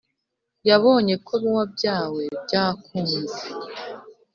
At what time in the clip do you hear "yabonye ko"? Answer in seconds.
0.69-1.33